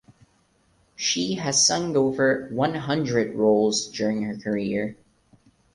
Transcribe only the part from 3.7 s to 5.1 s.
during her career.